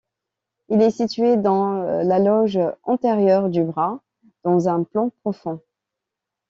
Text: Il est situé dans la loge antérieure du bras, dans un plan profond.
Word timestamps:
Il 0.69 0.81
est 0.81 0.89
situé 0.89 1.37
dans 1.37 1.73
la 2.01 2.17
loge 2.17 2.57
antérieure 2.85 3.49
du 3.49 3.63
bras, 3.63 4.01
dans 4.43 4.67
un 4.67 4.81
plan 4.81 5.11
profond. 5.21 5.61